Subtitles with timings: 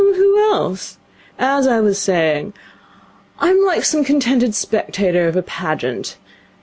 [0.01, 0.97] 'Who else?
[1.37, 2.53] As I was saying,
[3.37, 6.17] I am like some contented spectator of a Pageant.